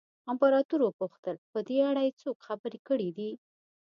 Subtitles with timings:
[0.31, 3.31] امپراتور وپوښتل په دې اړه یې څوک خبر کړي دي.